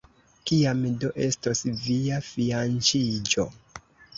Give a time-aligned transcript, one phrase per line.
[0.51, 3.47] Kiam do estos via fianĉiĝo?